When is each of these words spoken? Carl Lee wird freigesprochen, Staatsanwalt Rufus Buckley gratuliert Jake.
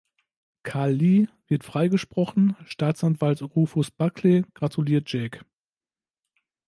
Carl 0.63 0.93
Lee 0.93 1.27
wird 1.47 1.63
freigesprochen, 1.63 2.55
Staatsanwalt 2.65 3.43
Rufus 3.43 3.91
Buckley 3.91 4.43
gratuliert 4.55 5.07
Jake. 5.13 5.41